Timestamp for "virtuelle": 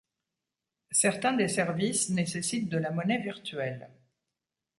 3.21-3.91